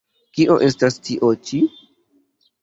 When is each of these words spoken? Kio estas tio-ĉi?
Kio 0.37 0.55
estas 0.67 0.97
tio-ĉi? 1.09 1.61